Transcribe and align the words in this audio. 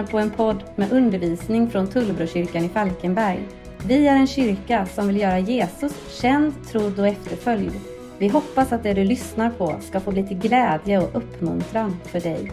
Lyssnar 0.00 0.12
på 0.12 0.18
en 0.18 0.30
podd 0.30 0.64
med 0.76 0.92
undervisning 0.92 1.70
från 1.70 1.86
Tullbrokyrkan 1.86 2.64
i 2.64 2.68
Falkenberg. 2.68 3.48
Vi 3.86 4.08
är 4.08 4.16
en 4.16 4.26
kyrka 4.26 4.86
som 4.86 5.06
vill 5.06 5.16
göra 5.16 5.38
Jesus 5.38 6.20
känd, 6.20 6.54
trodd 6.68 6.98
och 6.98 7.08
efterföljd. 7.08 7.72
Vi 8.18 8.28
hoppas 8.28 8.72
att 8.72 8.82
det 8.82 8.94
du 8.94 9.04
lyssnar 9.04 9.50
på 9.50 9.76
ska 9.80 10.00
få 10.00 10.10
bli 10.10 10.26
till 10.26 10.38
glädje 10.38 10.98
och 10.98 11.16
uppmuntran 11.16 11.96
för 12.04 12.20
dig. 12.20 12.52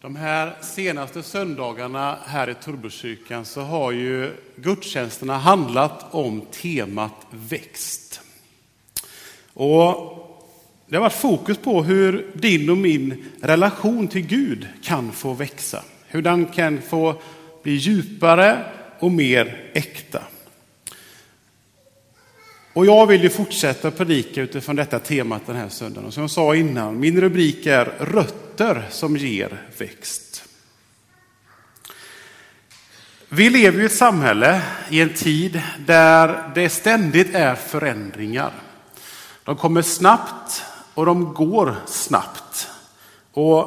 De 0.00 0.16
här 0.16 0.56
senaste 0.60 1.22
söndagarna 1.22 2.18
här 2.26 2.50
i 2.50 2.54
Tullbrokyrkan 2.54 3.44
så 3.44 3.60
har 3.60 3.92
ju 3.92 4.32
gudstjänsterna 4.56 5.38
handlat 5.38 6.14
om 6.14 6.40
temat 6.40 7.26
växt. 7.30 8.20
Och 9.62 10.16
det 10.86 10.96
har 10.96 11.00
varit 11.00 11.12
fokus 11.12 11.58
på 11.58 11.82
hur 11.82 12.26
din 12.34 12.70
och 12.70 12.76
min 12.76 13.24
relation 13.42 14.08
till 14.08 14.26
Gud 14.26 14.66
kan 14.82 15.12
få 15.12 15.32
växa. 15.32 15.82
Hur 16.06 16.22
den 16.22 16.46
kan 16.46 16.82
få 16.82 17.20
bli 17.62 17.72
djupare 17.72 18.64
och 18.98 19.10
mer 19.10 19.70
äkta. 19.72 20.22
Och 22.72 22.86
jag 22.86 23.06
vill 23.06 23.22
ju 23.22 23.28
fortsätta 23.28 23.90
predika 23.90 24.42
utifrån 24.42 24.76
detta 24.76 24.98
temat 24.98 25.46
den 25.46 25.56
här 25.56 25.68
söndagen. 25.68 26.06
Och 26.06 26.14
som 26.14 26.20
jag 26.20 26.30
sa 26.30 26.54
innan, 26.54 27.00
min 27.00 27.20
rubrik 27.20 27.66
är 27.66 27.84
Rötter 27.84 28.86
som 28.90 29.16
ger 29.16 29.62
växt. 29.78 30.44
Vi 33.28 33.50
lever 33.50 33.82
i 33.82 33.84
ett 33.84 33.92
samhälle 33.92 34.62
i 34.90 35.00
en 35.00 35.14
tid 35.14 35.62
där 35.86 36.50
det 36.54 36.68
ständigt 36.68 37.34
är 37.34 37.54
förändringar. 37.54 38.52
De 39.50 39.56
kommer 39.56 39.82
snabbt 39.82 40.64
och 40.94 41.06
de 41.06 41.34
går 41.34 41.76
snabbt. 41.86 42.68
Och 43.32 43.66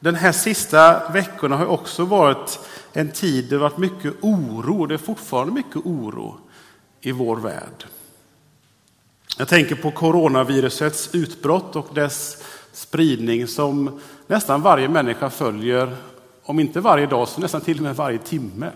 den 0.00 0.14
här 0.14 0.32
sista 0.32 1.08
veckorna 1.08 1.56
har 1.56 1.66
också 1.66 2.04
varit 2.04 2.58
en 2.92 3.10
tid 3.10 3.44
där 3.44 3.50
det 3.50 3.58
varit 3.58 3.78
mycket 3.78 4.14
oro. 4.20 4.86
Det 4.86 4.94
är 4.94 4.98
fortfarande 4.98 5.52
mycket 5.52 5.76
oro 5.76 6.36
i 7.00 7.12
vår 7.12 7.36
värld. 7.36 7.84
Jag 9.38 9.48
tänker 9.48 9.74
på 9.74 9.90
coronavirusets 9.90 11.14
utbrott 11.14 11.76
och 11.76 11.88
dess 11.94 12.44
spridning 12.72 13.46
som 13.46 14.00
nästan 14.26 14.62
varje 14.62 14.88
människa 14.88 15.30
följer, 15.30 15.96
om 16.42 16.60
inte 16.60 16.80
varje 16.80 17.06
dag 17.06 17.28
så 17.28 17.40
nästan 17.40 17.60
till 17.60 17.76
och 17.76 17.82
med 17.82 17.96
varje 17.96 18.18
timme. 18.18 18.70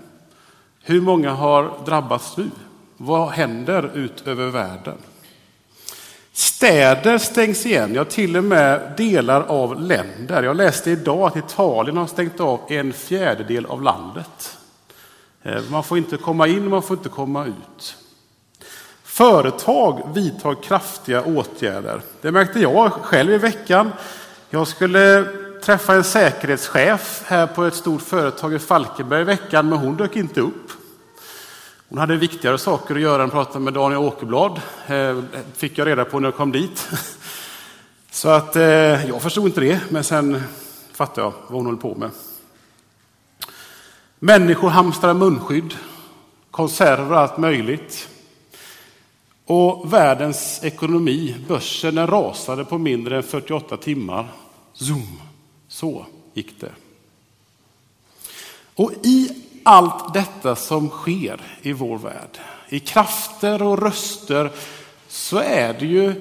Hur 0.82 1.00
många 1.00 1.32
har 1.32 1.72
drabbats 1.86 2.36
nu? 2.36 2.50
Vad 2.96 3.28
händer 3.28 3.90
ut 3.94 4.26
över 4.26 4.50
världen? 4.50 4.98
Städer 6.40 7.18
stängs 7.18 7.66
igen, 7.66 7.94
ja 7.94 8.04
till 8.04 8.36
och 8.36 8.44
med 8.44 8.92
delar 8.96 9.42
av 9.42 9.80
länder. 9.80 10.42
Jag 10.42 10.56
läste 10.56 10.90
idag 10.90 11.22
att 11.22 11.36
Italien 11.36 11.96
har 11.96 12.06
stängt 12.06 12.40
av 12.40 12.60
en 12.68 12.92
fjärdedel 12.92 13.66
av 13.66 13.82
landet. 13.82 14.58
Eh, 15.42 15.62
man 15.70 15.84
får 15.84 15.98
inte 15.98 16.16
komma 16.16 16.46
in, 16.46 16.68
man 16.68 16.82
får 16.82 16.96
inte 16.96 17.08
komma 17.08 17.46
ut. 17.46 17.96
Företag 19.02 20.08
vidtar 20.14 20.62
kraftiga 20.62 21.24
åtgärder. 21.24 22.00
Det 22.20 22.32
märkte 22.32 22.60
jag 22.60 22.92
själv 22.92 23.32
i 23.32 23.38
veckan. 23.38 23.92
Jag 24.50 24.68
skulle 24.68 25.24
träffa 25.62 25.94
en 25.94 26.04
säkerhetschef 26.04 27.22
här 27.26 27.46
på 27.46 27.64
ett 27.64 27.74
stort 27.74 28.02
företag 28.02 28.54
i 28.54 28.58
Falkenberg 28.58 29.20
i 29.20 29.24
veckan, 29.24 29.68
men 29.68 29.78
hon 29.78 29.96
dök 29.96 30.16
inte 30.16 30.40
upp. 30.40 30.79
Hon 31.90 31.98
hade 31.98 32.16
viktigare 32.16 32.58
saker 32.58 32.94
att 32.94 33.00
göra 33.00 33.22
än 33.22 33.28
att 33.28 33.32
prata 33.32 33.58
med 33.58 33.72
Daniel 33.72 34.00
Åkerblad, 34.00 34.60
eh, 34.86 35.22
fick 35.54 35.78
jag 35.78 35.86
reda 35.86 36.04
på 36.04 36.20
när 36.20 36.28
jag 36.28 36.36
kom 36.36 36.52
dit. 36.52 36.88
Så 38.10 38.28
att 38.28 38.56
eh, 38.56 39.06
jag 39.06 39.22
förstod 39.22 39.46
inte 39.46 39.60
det, 39.60 39.80
men 39.88 40.04
sen 40.04 40.42
fattade 40.92 41.20
jag 41.20 41.32
vad 41.46 41.56
hon 41.56 41.66
höll 41.66 41.76
på 41.76 41.94
med. 41.94 42.10
Människor 44.18 44.68
hamstrar 44.68 45.14
munskydd, 45.14 45.74
konserver 46.50 47.12
och 47.12 47.18
allt 47.18 47.38
möjligt. 47.38 48.08
Och 49.46 49.92
världens 49.92 50.60
ekonomi, 50.62 51.36
börsen, 51.48 51.94
den 51.94 52.06
rasade 52.06 52.64
på 52.64 52.78
mindre 52.78 53.16
än 53.16 53.22
48 53.22 53.76
timmar. 53.76 54.28
Zoom, 54.72 55.20
så 55.68 56.06
gick 56.34 56.60
det. 56.60 56.72
Och 58.74 58.92
i 59.02 59.44
allt 59.62 60.14
detta 60.14 60.56
som 60.56 60.88
sker 60.88 61.40
i 61.62 61.72
vår 61.72 61.98
värld, 61.98 62.38
i 62.68 62.80
krafter 62.80 63.62
och 63.62 63.82
röster, 63.82 64.50
så 65.08 65.38
är 65.38 65.72
det 65.72 65.86
ju 65.86 66.14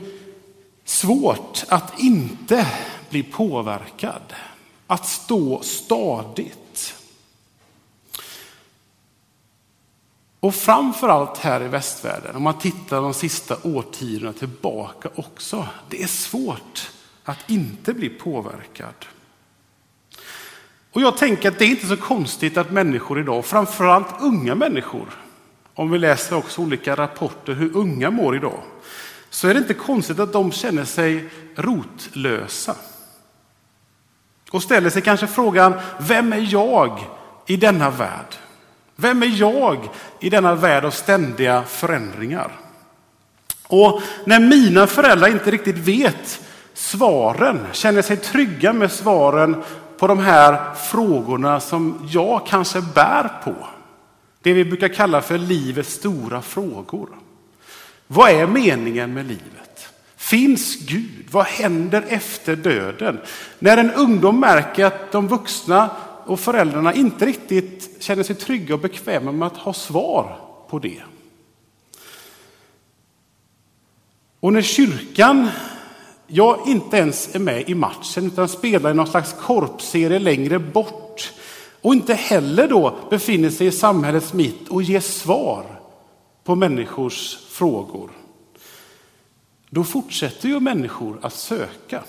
svårt 0.84 1.64
att 1.68 2.00
inte 2.00 2.68
bli 3.10 3.24
påverkad. 3.24 4.34
Att 4.88 5.08
stå 5.08 5.62
stadigt. 5.64 6.96
Och 10.40 10.56
framför 10.56 11.10
allt 11.10 11.38
här 11.38 11.62
i 11.62 11.68
västvärlden, 11.68 12.36
om 12.36 12.44
man 12.44 12.60
tittar 12.60 13.02
de 13.02 13.14
sista 13.14 13.58
årtiondena 13.64 14.34
tillbaka 14.34 15.10
också, 15.16 15.68
det 15.90 16.04
är 16.04 16.08
svårt 16.08 16.92
att 17.24 17.50
inte 17.50 17.94
bli 17.94 18.10
påverkad. 18.10 19.06
Och 21.00 21.04
jag 21.06 21.18
tänker 21.18 21.50
att 21.50 21.60
det 21.60 21.66
är 21.66 21.70
inte 21.70 21.88
så 21.88 21.98
konstigt 21.98 22.58
att 22.58 22.72
människor 22.72 23.20
idag, 23.20 23.46
framförallt 23.46 24.22
unga 24.22 24.56
människor, 24.56 25.08
om 25.74 25.92
vi 25.92 25.98
läser 25.98 26.36
också 26.36 26.62
olika 26.62 26.96
rapporter 26.96 27.54
hur 27.54 27.78
unga 27.78 28.12
mår 28.12 28.36
idag, 28.36 28.60
så 29.30 29.48
är 29.48 29.54
det 29.54 29.60
inte 29.60 29.74
konstigt 29.74 30.20
att 30.20 30.34
de 30.34 30.52
känner 30.52 30.86
sig 30.86 31.30
rotlösa. 31.56 32.76
Och 34.52 34.64
ställer 34.64 34.90
sig 34.90 35.02
kanske 35.02 35.28
frågan, 35.28 35.74
vem 36.00 36.34
är 36.34 36.48
jag 36.54 37.00
i 37.46 37.56
denna 37.56 37.90
värld? 37.90 38.36
Vem 38.96 39.24
är 39.24 39.40
jag 39.40 39.90
i 40.20 40.30
denna 40.30 40.56
värld 40.56 40.86
av 40.86 40.92
ständiga 40.92 41.64
förändringar? 41.64 42.52
Och 43.68 44.02
när 44.26 44.40
mina 44.40 44.88
föräldrar 44.88 45.28
inte 45.28 45.52
riktigt 45.52 45.78
vet 45.78 46.42
svaren, 46.74 47.68
känner 47.72 48.02
sig 48.02 48.18
trygga 48.18 48.74
med 48.74 48.92
svaren 48.92 49.64
på 50.00 50.08
de 50.08 50.20
här 50.20 50.74
frågorna 50.74 51.60
som 51.60 52.08
jag 52.12 52.46
kanske 52.48 52.82
bär 52.82 53.32
på. 53.44 53.56
Det 54.42 54.54
vi 54.54 54.66
brukar 54.66 54.88
kalla 54.88 55.22
för 55.22 55.38
livets 55.38 55.94
stora 55.94 56.42
frågor. 56.42 57.10
Vad 58.08 58.32
är 58.32 58.48
meningen 58.48 59.14
med 59.14 59.26
livet? 59.26 59.90
Finns 60.16 60.76
Gud? 60.76 61.28
Vad 61.32 61.46
händer 61.46 62.06
efter 62.08 62.56
döden? 62.56 63.20
När 63.60 63.78
en 63.78 63.92
ungdom 63.92 64.40
märker 64.40 64.86
att 64.86 65.12
de 65.12 65.28
vuxna 65.28 65.90
och 66.26 66.40
föräldrarna 66.40 66.94
inte 66.94 67.26
riktigt 67.26 68.04
känner 68.04 68.24
sig 68.24 68.36
trygga 68.36 68.74
och 68.74 68.82
bekväma 68.82 69.32
med 69.32 69.48
att 69.48 69.58
ha 69.58 69.74
svar 69.74 70.38
på 70.70 70.80
det. 70.80 71.02
Och 74.40 74.54
när 74.54 74.62
kyrkan, 74.62 75.50
jag 76.30 76.68
inte 76.68 76.98
ens 76.98 77.36
är 77.36 77.40
med 77.40 77.70
i 77.70 77.76
matchen 77.76 78.26
utan 78.26 78.50
spelar 78.50 78.92
i 78.92 78.94
någon 78.94 79.08
slags 79.08 79.34
korpserie 79.34 80.20
längre 80.20 80.60
bort 80.60 81.34
och 81.82 81.94
inte 81.94 82.14
heller 82.14 82.68
då 82.68 82.96
befinner 83.10 83.50
sig 83.50 83.68
i 83.68 83.72
samhällets 83.72 84.34
mitt 84.34 84.68
och 84.68 84.84
ger 84.84 85.00
svar 85.00 85.66
på 86.44 86.56
människors 86.56 87.38
frågor. 87.50 88.12
Då 89.70 89.84
fortsätter 89.84 90.50
ju 90.50 90.60
människor 90.60 91.20
att 91.22 91.34
söka. 91.34 92.04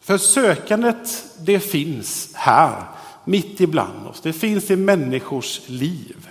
För 0.00 0.18
sökandet, 0.18 1.24
det 1.38 1.60
finns 1.60 2.30
här 2.34 2.82
mitt 3.24 3.60
ibland 3.60 4.06
oss. 4.06 4.20
Det 4.20 4.32
finns 4.32 4.70
i 4.70 4.76
människors 4.76 5.60
liv. 5.66 6.28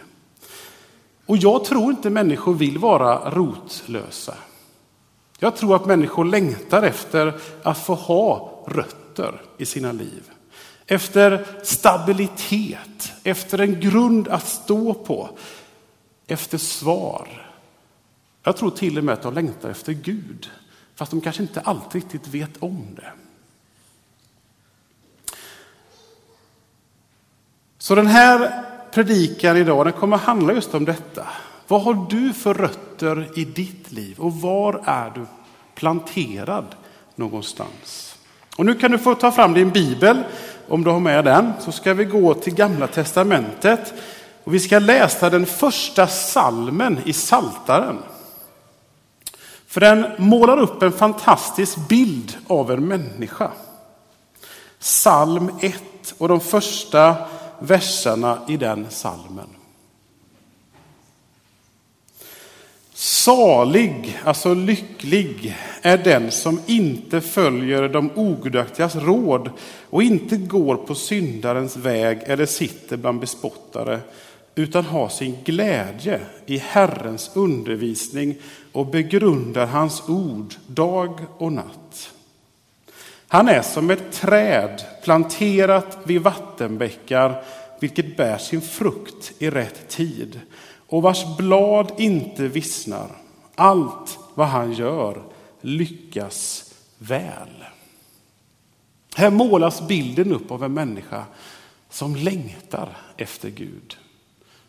Och 1.26 1.38
jag 1.38 1.66
tror 1.66 1.92
inte 1.92 2.10
människor 2.10 2.54
vill 2.54 2.78
vara 2.78 3.32
rotlösa. 3.32 4.36
Jag 5.44 5.56
tror 5.56 5.76
att 5.76 5.86
människor 5.86 6.26
längtar 6.26 6.84
efter 6.84 7.40
att 7.64 7.78
få 7.78 7.96
ha 7.96 8.64
rötter 8.68 9.42
i 9.58 9.66
sina 9.66 9.92
liv. 9.92 10.32
Efter 10.88 11.46
stabilitet, 11.64 13.12
efter 13.24 13.60
en 13.60 13.80
grund 13.80 14.28
att 14.28 14.48
stå 14.48 14.94
på, 14.94 15.30
efter 16.28 16.58
svar. 16.58 17.52
Jag 18.44 18.58
tror 18.58 18.70
till 18.70 18.98
och 18.98 19.04
med 19.04 19.14
att 19.14 19.22
de 19.22 19.34
längtar 19.34 19.70
efter 19.70 19.94
Gud, 19.94 20.50
fast 20.96 21.12
de 21.12 21.22
kanske 21.22 21.42
inte 21.42 21.62
alltid 21.62 22.04
riktigt 22.04 22.28
vet 22.28 22.64
om 22.64 22.88
det. 22.96 23.12
Så 27.78 27.96
den 27.96 28.08
här 28.08 28.64
predikan 28.92 29.58
idag 29.58 29.86
den 29.86 29.94
kommer 29.94 30.18
handla 30.18 30.54
just 30.54 30.74
om 30.74 30.86
detta. 30.86 31.28
Vad 31.68 31.82
har 31.82 32.06
du 32.10 32.34
för 32.34 32.54
rötter 32.54 33.40
i 33.40 33.46
ditt 33.46 33.92
liv 33.92 34.20
och 34.20 34.34
var 34.34 34.82
är 34.86 35.12
du 35.16 35.26
planterad 35.76 36.66
någonstans? 37.16 38.16
Och 38.58 38.66
nu 38.66 38.76
kan 38.76 38.92
du 38.92 38.98
få 38.98 39.16
ta 39.16 39.32
fram 39.32 39.54
din 39.54 39.70
bibel 39.70 40.24
om 40.68 40.84
du 40.84 40.90
har 40.90 41.00
med 41.00 41.26
den. 41.26 41.54
Så 41.60 41.72
ska 41.72 41.94
vi 41.94 42.06
gå 42.06 42.34
till 42.34 42.56
gamla 42.56 42.88
testamentet 42.88 43.94
och 44.44 44.54
vi 44.54 44.60
ska 44.60 44.80
läsa 44.80 45.30
den 45.30 45.46
första 45.46 46.08
salmen 46.08 47.00
i 47.06 47.14
Saltaren. 47.14 47.98
För 49.68 49.82
den 49.82 50.06
målar 50.18 50.58
upp 50.60 50.84
en 50.84 50.92
fantastisk 50.92 51.88
bild 51.88 52.38
av 52.48 52.72
en 52.72 52.88
människa. 52.88 53.52
Psalm 54.80 55.52
1 55.62 55.84
och 56.18 56.28
de 56.28 56.40
första 56.40 57.16
verserna 57.60 58.38
i 58.48 58.58
den 58.58 58.86
salmen. 58.90 59.48
Salig, 63.04 64.20
alltså 64.24 64.54
lycklig, 64.54 65.58
är 65.82 65.98
den 65.98 66.32
som 66.32 66.60
inte 66.66 67.22
följer 67.22 67.90
de 67.90 68.12
ogudaktigas 68.16 68.96
råd 68.96 69.50
och 69.90 70.04
inte 70.04 70.38
går 70.38 70.76
på 70.76 70.96
syndarens 70.96 71.78
väg 71.78 72.20
eller 72.24 72.46
sitter 72.46 72.98
bland 72.98 73.20
bespottare, 73.20 74.00
utan 74.56 74.86
har 74.86 75.10
sin 75.10 75.38
glädje 75.44 76.20
i 76.46 76.58
Herrens 76.58 77.32
undervisning 77.34 78.36
och 78.72 78.88
begrundar 78.88 79.66
hans 79.66 80.10
ord 80.10 80.54
dag 80.68 81.20
och 81.38 81.54
natt. 81.54 82.12
Han 83.28 83.48
är 83.48 83.62
som 83.62 83.90
ett 83.90 84.12
träd 84.12 84.84
planterat 85.04 85.98
vid 86.04 86.22
vattenbäckar, 86.22 87.44
vilket 87.80 88.18
bär 88.18 88.38
sin 88.38 88.62
frukt 88.62 89.34
i 89.40 89.50
rätt 89.50 89.90
tid 89.90 90.40
och 90.94 91.02
vars 91.02 91.38
blad 91.38 91.92
inte 91.98 92.48
vissnar. 92.48 93.08
Allt 93.56 94.20
vad 94.36 94.48
han 94.48 94.74
gör 94.74 95.24
lyckas 95.62 96.66
väl. 96.98 97.64
Här 99.16 99.30
målas 99.30 99.88
bilden 99.88 100.32
upp 100.32 100.52
av 100.52 100.64
en 100.64 100.74
människa 100.74 101.26
som 101.90 102.16
längtar 102.16 102.98
efter 103.18 103.50
Gud. 103.50 103.98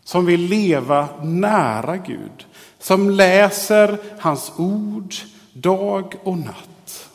Som 0.05 0.27
vill 0.27 0.41
leva 0.41 1.09
nära 1.23 1.97
Gud. 1.97 2.47
Som 2.79 3.11
läser 3.11 3.99
hans 4.19 4.53
ord 4.57 5.15
dag 5.53 6.15
och 6.23 6.39
natt. 6.39 7.09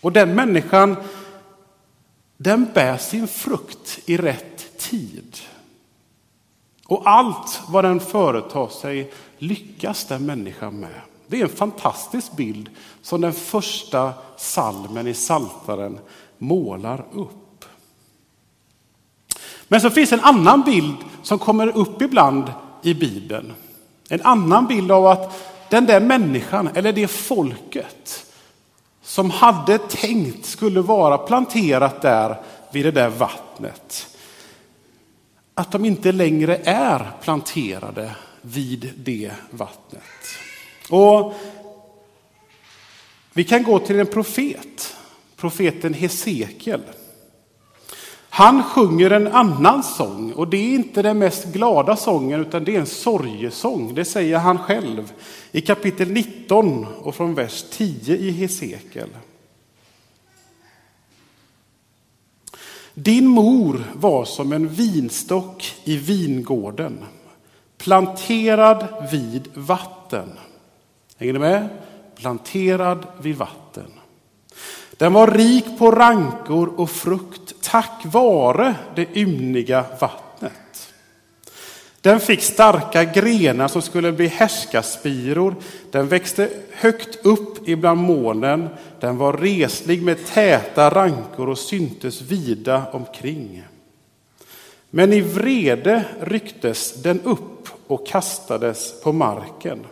Och 0.00 0.12
den 0.12 0.34
människan, 0.34 0.96
den 2.36 2.68
bär 2.74 2.96
sin 2.96 3.28
frukt 3.28 3.98
i 4.06 4.16
rätt 4.16 4.78
tid. 4.78 5.38
Och 6.86 7.02
allt 7.04 7.60
vad 7.68 7.84
den 7.84 8.00
företar 8.00 8.68
sig 8.68 9.12
lyckas 9.38 10.04
den 10.04 10.26
människan 10.26 10.80
med. 10.80 11.00
Det 11.26 11.40
är 11.40 11.44
en 11.44 11.56
fantastisk 11.56 12.36
bild 12.36 12.70
som 13.02 13.20
den 13.20 13.32
första 13.32 14.12
salmen 14.36 15.06
i 15.06 15.14
Saltaren 15.14 15.98
målar 16.38 17.04
upp. 17.12 17.64
Men 19.68 19.80
så 19.80 19.90
finns 19.90 20.12
en 20.12 20.20
annan 20.20 20.62
bild 20.62 20.96
som 21.22 21.38
kommer 21.38 21.76
upp 21.76 22.02
ibland 22.02 22.52
i 22.82 22.94
Bibeln. 22.94 23.52
En 24.08 24.22
annan 24.22 24.66
bild 24.66 24.92
av 24.92 25.06
att 25.06 25.42
den 25.70 25.86
där 25.86 26.00
människan, 26.00 26.68
eller 26.74 26.92
det 26.92 27.08
folket, 27.08 28.26
som 29.02 29.30
hade 29.30 29.78
tänkt 29.78 30.46
skulle 30.46 30.80
vara 30.80 31.18
planterat 31.18 32.02
där 32.02 32.36
vid 32.70 32.84
det 32.84 32.90
där 32.90 33.08
vattnet 33.08 34.13
att 35.54 35.72
de 35.72 35.84
inte 35.84 36.12
längre 36.12 36.60
är 36.64 37.10
planterade 37.22 38.10
vid 38.40 38.92
det 38.96 39.32
vattnet. 39.50 40.02
Och 40.90 41.34
vi 43.32 43.44
kan 43.44 43.62
gå 43.62 43.78
till 43.78 44.00
en 44.00 44.06
profet, 44.06 44.96
profeten 45.36 45.94
Hesekiel. 45.94 46.82
Han 48.28 48.62
sjunger 48.62 49.10
en 49.10 49.26
annan 49.26 49.82
sång 49.82 50.32
och 50.32 50.48
det 50.48 50.56
är 50.56 50.74
inte 50.74 51.02
den 51.02 51.18
mest 51.18 51.44
glada 51.44 51.96
sången 51.96 52.40
utan 52.40 52.64
det 52.64 52.76
är 52.76 52.80
en 52.80 52.86
sorgesång. 52.86 53.94
Det 53.94 54.04
säger 54.04 54.38
han 54.38 54.58
själv 54.58 55.12
i 55.52 55.60
kapitel 55.60 56.10
19 56.10 56.86
och 56.86 57.14
från 57.14 57.34
vers 57.34 57.64
10 57.70 58.16
i 58.16 58.30
Hesekiel. 58.30 59.08
Din 62.94 63.26
mor 63.26 63.84
var 63.94 64.24
som 64.24 64.52
en 64.52 64.68
vinstock 64.68 65.74
i 65.84 65.96
vingården, 65.96 67.04
planterad 67.78 68.86
vid 69.10 69.48
vatten. 69.54 70.32
Hänger 71.16 71.32
ni 71.32 71.38
med? 71.38 71.68
Planterad 72.16 73.06
vid 73.20 73.36
vatten. 73.36 73.90
Den 74.96 75.12
var 75.12 75.26
rik 75.26 75.78
på 75.78 75.90
rankor 75.90 76.80
och 76.80 76.90
frukt 76.90 77.54
tack 77.62 78.02
vare 78.04 78.74
det 78.94 79.16
ymniga 79.16 79.84
vattnet. 80.00 80.23
Den 82.04 82.20
fick 82.20 82.42
starka 82.42 83.04
grenar 83.04 83.68
som 83.68 83.82
skulle 83.82 84.12
bli 84.12 84.26
härskaspiror. 84.26 85.54
Den 85.90 86.08
växte 86.08 86.50
högt 86.70 87.26
upp 87.26 87.68
ibland 87.68 88.00
molnen. 88.00 88.68
Den 89.00 89.16
var 89.16 89.32
reslig 89.32 90.02
med 90.02 90.26
täta 90.26 90.90
rankor 90.90 91.48
och 91.48 91.58
syntes 91.58 92.20
vida 92.20 92.82
omkring. 92.92 93.62
Men 94.90 95.12
i 95.12 95.20
vrede 95.20 96.04
rycktes 96.20 97.02
den 97.02 97.20
upp 97.20 97.68
och 97.86 98.06
kastades 98.06 99.00
på 99.02 99.12
marken. 99.12 99.86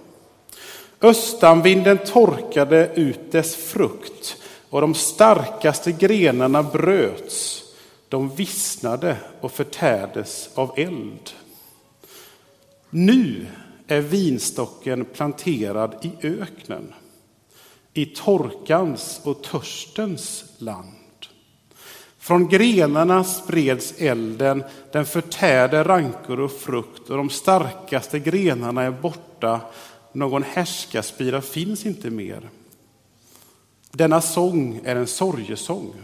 Östanvinden 1.00 1.98
torkade 1.98 2.90
ut 2.94 3.32
dess 3.32 3.56
frukt 3.56 4.36
och 4.70 4.80
de 4.80 4.94
starkaste 4.94 5.92
grenarna 5.92 6.62
bröts. 6.62 7.62
De 8.08 8.34
vissnade 8.34 9.16
och 9.40 9.52
förtärdes 9.52 10.50
av 10.54 10.72
eld. 10.76 11.30
Nu 12.94 13.46
är 13.86 14.00
vinstocken 14.00 15.04
planterad 15.04 15.94
i 16.02 16.26
öknen, 16.26 16.92
i 17.92 18.06
torkans 18.06 19.20
och 19.24 19.42
törstens 19.42 20.44
land. 20.58 20.92
Från 22.18 22.48
grenarna 22.48 23.24
spreds 23.24 23.94
elden, 23.98 24.64
den 24.92 25.06
förtärde 25.06 25.84
rankor 25.84 26.40
och 26.40 26.52
frukt 26.52 27.10
och 27.10 27.16
de 27.16 27.30
starkaste 27.30 28.18
grenarna 28.18 28.82
är 28.82 28.90
borta, 28.90 29.60
någon 30.12 30.42
härskaspira 30.42 31.40
finns 31.40 31.86
inte 31.86 32.10
mer. 32.10 32.50
Denna 33.90 34.20
sång 34.20 34.80
är 34.84 34.96
en 34.96 35.06
sorgesång. 35.06 35.94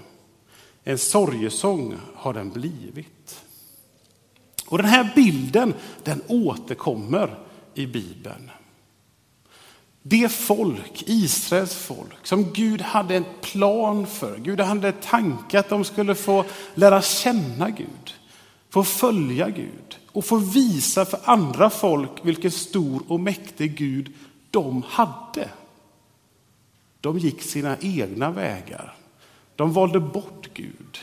En 0.84 0.98
sorgesång 0.98 1.94
har 2.14 2.34
den 2.34 2.50
blivit. 2.50 3.44
Och 4.68 4.78
den 4.78 4.86
här 4.86 5.12
bilden 5.14 5.74
den 6.02 6.22
återkommer 6.26 7.38
i 7.74 7.86
Bibeln. 7.86 8.50
Det 10.02 10.28
folk, 10.28 11.02
Israels 11.06 11.74
folk, 11.74 12.26
som 12.26 12.52
Gud 12.52 12.80
hade 12.80 13.16
en 13.16 13.24
plan 13.40 14.06
för. 14.06 14.38
Gud 14.38 14.60
hade 14.60 14.92
tanke 14.92 15.58
att 15.58 15.68
de 15.68 15.84
skulle 15.84 16.14
få 16.14 16.44
lära 16.74 17.02
känna 17.02 17.70
Gud, 17.70 18.14
få 18.70 18.84
följa 18.84 19.50
Gud 19.50 19.98
och 20.06 20.24
få 20.24 20.36
visa 20.36 21.04
för 21.04 21.20
andra 21.24 21.70
folk 21.70 22.10
vilken 22.22 22.50
stor 22.50 23.02
och 23.08 23.20
mäktig 23.20 23.76
Gud 23.76 24.12
de 24.50 24.82
hade. 24.88 25.48
De 27.00 27.18
gick 27.18 27.42
sina 27.42 27.76
egna 27.80 28.30
vägar. 28.30 28.94
De 29.56 29.72
valde 29.72 30.00
bort 30.00 30.48
Gud. 30.54 30.98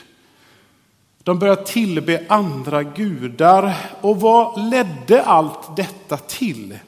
De 1.26 1.40
började 1.40 1.66
tillbe 1.66 2.26
andra 2.30 2.84
gudar. 2.84 3.76
Och 4.02 4.22
vad 4.22 4.70
ledde 4.70 5.24
allt 5.24 5.76
detta 5.76 6.18
till? 6.18 6.80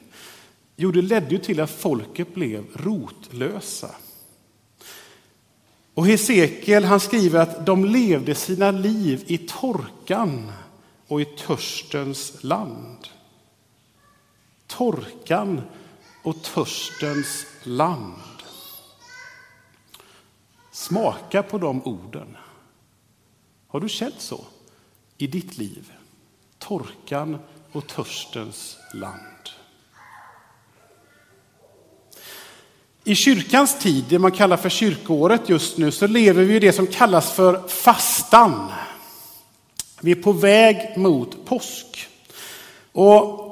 Jo, 0.76 0.90
det 0.90 1.02
ledde 1.02 1.30
ju 1.30 1.38
till 1.38 1.60
att 1.60 1.70
folket 1.70 2.34
blev 2.34 2.64
rotlösa. 2.74 3.90
Och 5.94 6.06
Hesekiel 6.06 6.84
han 6.84 7.00
skriver 7.00 7.40
att 7.40 7.66
de 7.66 7.84
levde 7.84 8.34
sina 8.34 8.70
liv 8.70 9.24
i 9.26 9.38
torkan 9.38 10.52
och 11.08 11.20
i 11.20 11.24
törstens 11.24 12.44
land. 12.44 13.08
Torkan 14.66 15.62
och 16.22 16.42
törstens 16.42 17.46
land. 17.62 18.14
Smaka 20.72 21.42
på 21.42 21.58
de 21.58 21.82
orden. 21.82 22.36
Har 23.70 23.80
du 23.80 23.88
känt 23.88 24.20
så 24.20 24.40
i 25.18 25.26
ditt 25.26 25.58
liv? 25.58 25.92
Torkan 26.58 27.38
och 27.72 27.86
törstens 27.86 28.76
land. 28.94 29.48
I 33.04 33.14
kyrkans 33.14 33.78
tid, 33.78 34.04
det 34.08 34.18
man 34.18 34.32
kallar 34.32 34.56
för 34.56 34.68
kyrkoåret 34.68 35.48
just 35.48 35.78
nu, 35.78 35.90
så 35.90 36.06
lever 36.06 36.44
vi 36.44 36.56
i 36.56 36.58
det 36.58 36.72
som 36.72 36.86
kallas 36.86 37.32
för 37.32 37.68
fastan. 37.68 38.72
Vi 40.00 40.10
är 40.10 40.22
på 40.22 40.32
väg 40.32 40.98
mot 40.98 41.44
påsk. 41.44 42.08
Och 42.92 43.48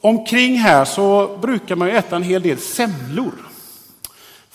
omkring 0.00 0.58
här 0.58 0.84
så 0.84 1.36
brukar 1.42 1.76
man 1.76 1.88
äta 1.88 2.16
en 2.16 2.22
hel 2.22 2.42
del 2.42 2.58
semlor 2.58 3.49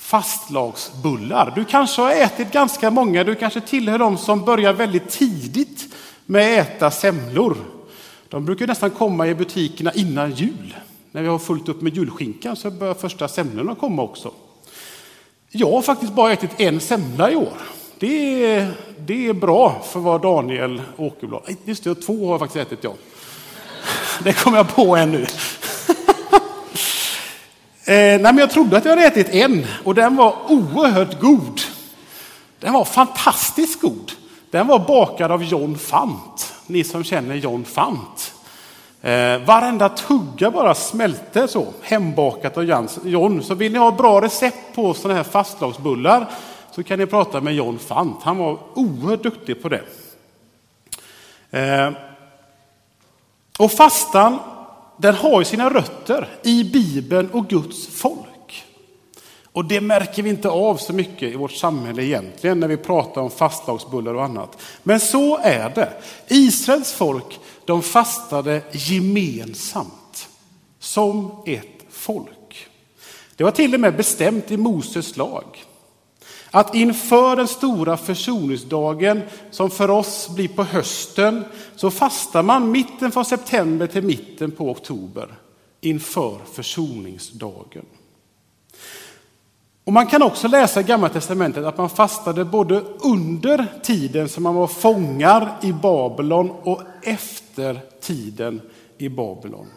fastlagsbullar. 0.05 1.53
Du 1.55 1.65
kanske 1.65 2.01
har 2.01 2.11
ätit 2.11 2.51
ganska 2.51 2.91
många, 2.91 3.23
du 3.23 3.35
kanske 3.35 3.61
tillhör 3.61 3.99
de 3.99 4.17
som 4.17 4.45
börjar 4.45 4.73
väldigt 4.73 5.09
tidigt 5.09 5.93
med 6.25 6.61
att 6.61 6.67
äta 6.67 6.91
semlor. 6.91 7.57
De 8.29 8.45
brukar 8.45 8.67
nästan 8.67 8.89
komma 8.89 9.27
i 9.27 9.35
butikerna 9.35 9.93
innan 9.93 10.31
jul. 10.31 10.75
När 11.11 11.21
vi 11.21 11.27
har 11.27 11.39
fullt 11.39 11.69
upp 11.69 11.81
med 11.81 11.95
julskinkan 11.95 12.55
så 12.55 12.71
börjar 12.71 12.93
första 12.93 13.27
semlorna 13.27 13.75
komma 13.75 14.01
också. 14.01 14.31
Jag 15.49 15.71
har 15.71 15.81
faktiskt 15.81 16.13
bara 16.13 16.33
ätit 16.33 16.59
en 16.59 16.79
semla 16.79 17.31
i 17.31 17.35
år. 17.35 17.57
Det 17.99 18.45
är, 18.45 18.73
det 18.99 19.27
är 19.27 19.33
bra 19.33 19.81
för 19.91 19.99
vad 19.99 20.21
Daniel 20.21 20.81
Åkerblad... 20.97 21.41
Just 21.65 21.83
det, 21.83 21.95
två 21.95 22.25
har 22.25 22.33
jag 22.33 22.39
faktiskt 22.39 22.67
ätit, 22.67 22.83
ja. 22.83 22.93
Det 24.23 24.33
kom 24.33 24.53
jag 24.53 24.75
på 24.75 24.95
ännu 24.95 25.25
eh, 27.85 27.93
nej, 27.95 28.19
men 28.19 28.37
jag 28.37 28.51
trodde 28.51 28.77
att 28.77 28.85
jag 28.85 28.91
hade 28.91 29.07
ätit 29.07 29.29
en 29.29 29.65
och 29.83 29.95
den 29.95 30.15
var 30.15 30.35
oerhört 30.47 31.19
god. 31.19 31.61
Den 32.59 32.73
var 32.73 32.85
fantastiskt 32.85 33.81
god. 33.81 34.11
Den 34.51 34.67
var 34.67 34.79
bakad 34.79 35.31
av 35.31 35.43
John 35.43 35.77
Fant. 35.77 36.53
Ni 36.67 36.83
som 36.83 37.03
känner 37.03 37.35
John 37.35 37.65
Fant. 37.65 38.33
Eh, 39.01 39.37
varenda 39.37 39.89
tugga 39.89 40.51
bara 40.51 40.75
smälte 40.75 41.47
så, 41.47 41.67
hembakat 41.81 42.57
av 42.57 42.63
John. 43.03 43.43
Så 43.43 43.53
vill 43.55 43.71
ni 43.71 43.79
ha 43.79 43.91
bra 43.91 44.21
recept 44.21 44.75
på 44.75 44.93
sådana 44.93 45.17
här 45.17 45.23
fastlagsbullar 45.23 46.29
så 46.71 46.83
kan 46.83 46.99
ni 46.99 47.05
prata 47.05 47.41
med 47.41 47.55
John 47.55 47.79
Fant. 47.79 48.23
Han 48.23 48.37
var 48.37 48.57
oerhört 48.73 49.23
duktig 49.23 49.61
på 49.61 49.69
det. 49.69 49.81
Eh, 51.51 51.91
och 53.59 53.71
fastan, 53.71 54.39
den 54.97 55.15
har 55.15 55.41
ju 55.41 55.45
sina 55.45 55.69
rötter 55.69 56.37
i 56.43 56.63
Bibeln 56.63 57.29
och 57.31 57.47
Guds 57.47 57.87
folk. 57.87 58.65
Och 59.55 59.65
det 59.65 59.81
märker 59.81 60.23
vi 60.23 60.29
inte 60.29 60.49
av 60.49 60.77
så 60.77 60.93
mycket 60.93 61.33
i 61.33 61.35
vårt 61.35 61.51
samhälle 61.51 62.03
egentligen 62.03 62.59
när 62.59 62.67
vi 62.67 62.77
pratar 62.77 63.21
om 63.21 63.31
fastlagsbullar 63.31 64.13
och 64.13 64.23
annat. 64.23 64.61
Men 64.83 64.99
så 64.99 65.37
är 65.37 65.69
det. 65.69 65.89
Israels 66.27 66.91
folk, 66.91 67.39
de 67.65 67.81
fastade 67.81 68.61
gemensamt. 68.71 70.27
Som 70.79 71.31
ett 71.45 71.85
folk. 71.89 72.67
Det 73.35 73.43
var 73.43 73.51
till 73.51 73.73
och 73.73 73.79
med 73.79 73.95
bestämt 73.95 74.51
i 74.51 74.57
Moses 74.57 75.17
lag 75.17 75.45
att 76.51 76.75
inför 76.75 77.35
den 77.35 77.47
stora 77.47 77.97
försoningsdagen 77.97 79.21
som 79.51 79.69
för 79.69 79.89
oss 79.89 80.29
blir 80.29 80.47
på 80.47 80.63
hösten 80.63 81.45
så 81.75 81.91
fastar 81.91 82.43
man 82.43 82.71
mitten 82.71 83.11
från 83.11 83.25
september 83.25 83.87
till 83.87 84.03
mitten 84.03 84.51
på 84.51 84.69
oktober 84.69 85.35
inför 85.81 86.37
försoningsdagen. 86.53 87.85
Och 89.83 89.93
man 89.93 90.07
kan 90.07 90.21
också 90.21 90.47
läsa 90.47 90.79
i 90.79 90.83
Gamla 90.83 91.09
Testamentet 91.09 91.65
att 91.65 91.77
man 91.77 91.89
fastade 91.89 92.45
både 92.45 92.81
under 92.99 93.65
tiden 93.83 94.29
som 94.29 94.43
man 94.43 94.55
var 94.55 94.67
fångar 94.67 95.57
i 95.61 95.71
Babylon 95.71 96.49
och 96.49 96.81
efter 97.01 97.79
tiden 98.01 98.61
i 98.97 99.09
Babylon. 99.09 99.67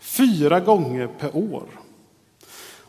Fyra 0.00 0.60
gånger 0.60 1.06
per 1.06 1.36
år. 1.36 1.81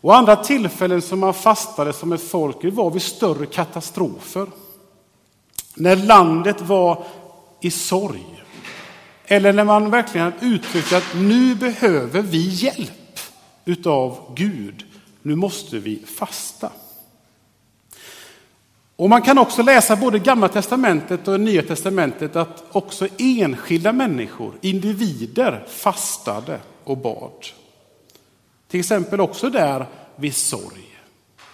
Och 0.03 0.15
andra 0.15 0.36
tillfällen 0.36 1.01
som 1.01 1.19
man 1.19 1.33
fastade 1.33 1.93
som 1.93 2.13
ett 2.13 2.29
folk 2.29 2.57
var 2.62 2.91
vid 2.91 3.01
större 3.01 3.45
katastrofer. 3.45 4.48
När 5.75 5.95
landet 5.95 6.62
var 6.62 7.03
i 7.62 7.72
sorg. 7.72 8.43
Eller 9.25 9.53
när 9.53 9.63
man 9.63 9.89
verkligen 9.89 10.33
uttryckte 10.41 10.98
att 10.98 11.15
nu 11.15 11.55
behöver 11.55 12.22
vi 12.22 12.48
hjälp 12.48 13.19
utav 13.65 14.33
Gud. 14.36 14.86
Nu 15.22 15.36
måste 15.36 15.79
vi 15.79 16.03
fasta. 16.17 16.69
Och 18.95 19.10
man 19.10 19.22
kan 19.22 19.38
också 19.38 19.62
läsa 19.62 19.95
både 19.95 20.19
Gamla 20.19 20.48
Testamentet 20.48 21.27
och 21.27 21.39
Nya 21.39 21.62
Testamentet 21.63 22.36
att 22.36 22.63
också 22.72 23.07
enskilda 23.17 23.93
människor, 23.93 24.53
individer, 24.62 25.65
fastade 25.67 26.60
och 26.83 26.98
bad. 26.98 27.45
Till 28.74 28.80
exempel 28.80 29.22
också 29.22 29.50
där 29.50 29.86
vid 30.15 30.36
sorg, 30.36 31.00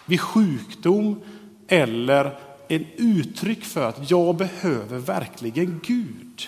vid 0.06 0.22
sjukdom 0.22 1.22
eller 1.68 2.40
en 2.68 2.86
uttryck 2.96 3.64
för 3.64 3.90
att 3.90 4.12
jag 4.12 4.36
behöver 4.36 4.98
verkligen 4.98 5.80
Gud. 5.84 6.48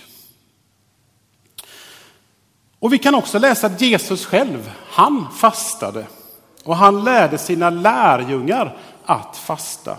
Och 2.80 2.94
vi 2.94 2.98
kan 2.98 3.16
också 3.16 3.40
läsa 3.40 3.68
att 3.68 3.82
Jesus 3.82 4.26
själv, 4.26 4.72
han 4.88 5.28
fastade 5.38 6.08
och 6.64 6.78
han 6.78 7.04
lärde 7.04 7.38
sina 7.38 7.70
lärjungar 7.70 8.78
att 9.06 9.38
fasta. 9.38 9.98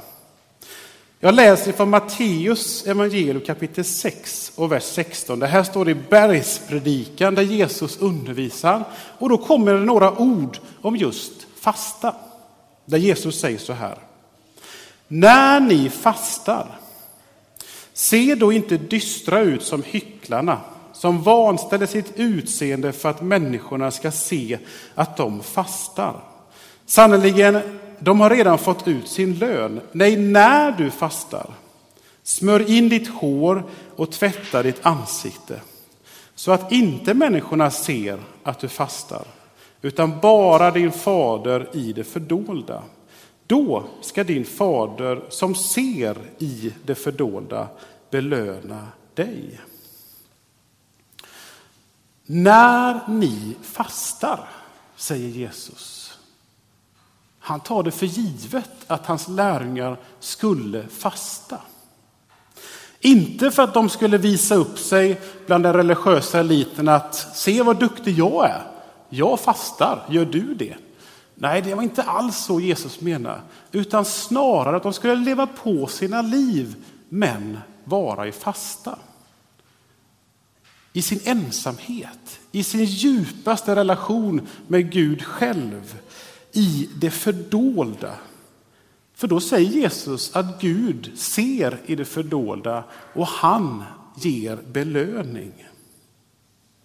Jag 1.25 1.35
läser 1.35 1.73
från 1.73 1.91
Matteus 1.91 2.87
evangelium 2.87 3.41
kapitel 3.41 3.85
6 3.85 4.53
och 4.55 4.73
vers 4.73 4.83
16. 4.83 5.39
Det 5.39 5.47
här 5.47 5.63
står 5.63 5.89
i 5.89 5.95
bergspredikan 5.95 7.35
där 7.35 7.43
Jesus 7.43 7.97
undervisar. 7.97 8.85
Och 9.19 9.29
då 9.29 9.39
kommer 9.39 9.75
det 9.75 9.81
några 9.81 10.19
ord 10.19 10.59
om 10.81 10.97
just 10.97 11.33
fasta. 11.61 12.15
Där 12.85 12.99
Jesus 12.99 13.41
säger 13.41 13.59
så 13.59 13.73
här. 13.73 13.99
När 15.09 15.61
ni 15.61 15.91
fastar, 15.91 16.67
se 17.93 18.35
då 18.35 18.53
inte 18.53 18.77
dystra 18.77 19.41
ut 19.41 19.63
som 19.63 19.83
hycklarna 19.83 20.61
som 20.93 21.23
vanställer 21.23 21.87
sitt 21.87 22.13
utseende 22.17 22.93
för 22.93 23.09
att 23.11 23.23
människorna 23.23 23.91
ska 23.91 24.11
se 24.11 24.59
att 24.95 25.17
de 25.17 25.43
fastar. 25.43 26.21
Sannerligen, 26.87 27.81
de 28.03 28.21
har 28.21 28.31
redan 28.31 28.59
fått 28.59 28.89
ut 28.89 29.09
sin 29.09 29.35
lön. 29.35 29.81
Nej, 29.93 30.17
när 30.17 30.73
du 30.73 30.91
fastar, 30.91 31.51
smör 32.23 32.71
in 32.71 32.89
ditt 32.89 33.09
hår 33.09 33.65
och 33.97 34.11
tvätta 34.13 34.63
ditt 34.63 34.87
ansikte 34.87 35.61
så 36.35 36.53
att 36.53 36.73
inte 36.73 37.15
människorna 37.15 37.71
ser 37.71 38.19
att 38.43 38.59
du 38.59 38.69
fastar, 38.69 39.25
utan 39.83 40.21
bara 40.21 40.71
din 40.71 40.93
fader 40.93 41.69
i 41.73 41.93
det 41.93 42.05
fördolda. 42.05 42.83
Då 43.47 43.85
ska 44.01 44.25
din 44.25 44.45
fader 44.45 45.23
som 45.29 45.55
ser 45.55 46.19
i 46.39 46.73
det 46.85 46.95
fördolda 46.95 47.69
belöna 48.11 48.87
dig. 49.15 49.61
När 52.27 53.09
ni 53.09 53.57
fastar, 53.63 54.49
säger 54.97 55.29
Jesus, 55.29 56.02
han 57.43 57.61
tar 57.61 57.83
det 57.83 57.91
för 57.91 58.07
givet 58.07 58.71
att 58.87 59.07
hans 59.07 59.29
lärjungar 59.29 59.97
skulle 60.21 60.89
fasta. 60.89 61.59
Inte 63.01 63.51
för 63.51 63.63
att 63.63 63.75
de 63.75 63.89
skulle 63.89 64.19
visa 64.19 64.55
upp 64.55 64.79
sig 64.79 65.21
bland 65.47 65.65
den 65.65 65.73
religiösa 65.73 66.41
eliten 66.41 66.89
att 66.89 67.15
se 67.15 67.63
vad 67.63 67.81
duktig 67.81 68.19
jag 68.19 68.51
är. 68.51 68.63
Jag 69.09 69.41
fastar, 69.41 70.07
gör 70.11 70.25
du 70.25 70.55
det? 70.55 70.75
Nej, 71.35 71.63
det 71.63 71.75
var 71.75 71.83
inte 71.83 72.03
alls 72.03 72.37
så 72.37 72.61
Jesus 72.61 73.01
menade, 73.01 73.41
utan 73.73 74.05
snarare 74.05 74.77
att 74.77 74.83
de 74.83 74.93
skulle 74.93 75.15
leva 75.15 75.47
på 75.47 75.87
sina 75.87 76.23
liv, 76.23 76.75
men 77.09 77.59
vara 77.85 78.27
i 78.27 78.33
fasta. 78.33 78.99
I 80.93 81.03
sin 81.03 81.21
ensamhet, 81.25 82.41
i 82.53 82.65
sin 82.65 82.85
djupaste 82.85 83.77
relation 83.77 84.49
med 84.67 84.93
Gud 84.93 85.23
själv, 85.23 86.02
i 86.53 86.89
det 86.95 87.11
fördolda. 87.11 88.15
För 89.15 89.29
då 89.29 89.41
säger 89.41 89.71
Jesus 89.71 90.37
att 90.37 90.61
Gud 90.61 91.11
ser 91.15 91.81
i 91.87 91.95
det 91.95 92.05
fördolda 92.05 92.85
och 93.15 93.27
han 93.27 93.85
ger 94.17 94.59
belöning. 94.73 95.53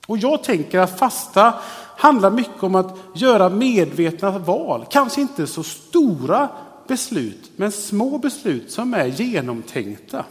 Och 0.08 0.18
jag 0.18 0.44
tänker 0.44 0.80
att 0.80 1.00
fasta 1.00 1.54
handlar 1.98 2.32
mycket 2.32 2.64
om 2.64 2.76
att 2.76 2.98
göra 3.16 3.50
medvetna 3.50 4.40
val. 4.40 4.86
Kanske 4.90 5.22
inte 5.22 5.48
så 5.48 5.64
stora 5.64 6.50
beslut, 6.88 7.52
men 7.56 7.72
små 7.72 8.18
beslut 8.18 8.72
som 8.72 8.94
är 8.94 9.06
genomtänkta. 9.06 10.26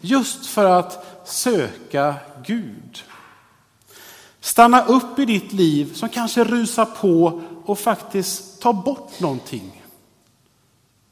Just 0.00 0.46
för 0.46 0.64
att 0.64 1.22
söka 1.24 2.14
Gud. 2.46 3.02
Stanna 4.40 4.84
upp 4.84 5.18
i 5.18 5.24
ditt 5.24 5.52
liv 5.52 5.94
som 5.94 6.08
kanske 6.08 6.44
rusar 6.44 6.84
på 6.84 7.42
och 7.64 7.78
faktiskt 7.78 8.49
ta 8.60 8.72
bort 8.72 9.20
någonting. 9.20 9.82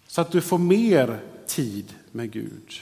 Så 0.07 0.21
att 0.21 0.31
du 0.31 0.41
får 0.41 0.59
mer 0.59 1.21
tid 1.47 1.95
med 2.13 2.31
Gud. 2.31 2.73